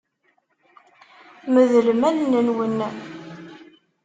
[1.53, 2.77] Medlem allen-nwen.